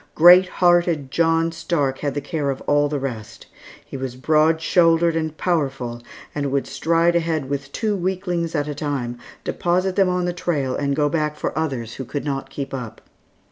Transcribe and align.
Great 0.15 0.47
hearted 0.47 1.11
John 1.11 1.51
Stark 1.51 1.99
had 1.99 2.15
the 2.15 2.21
care 2.21 2.49
of 2.49 2.59
all 2.61 2.89
the 2.89 2.97
rest. 2.97 3.45
He 3.85 3.95
was 3.97 4.15
broad 4.15 4.59
shouldered 4.59 5.15
and 5.15 5.37
powerful, 5.37 6.01
and 6.33 6.51
would 6.51 6.65
stride 6.65 7.15
ahead 7.15 7.47
with 7.47 7.71
two 7.71 7.95
weaklings 7.95 8.55
at 8.55 8.67
a 8.67 8.73
time, 8.73 9.19
deposit 9.43 9.95
them 9.95 10.09
on 10.09 10.25
the 10.25 10.33
trail 10.33 10.75
and 10.75 10.95
go 10.95 11.07
back 11.07 11.35
for 11.35 11.55
others 11.55 11.93
who 11.93 12.03
could 12.05 12.25
not 12.25 12.49
keep 12.49 12.73
up. 12.73 12.99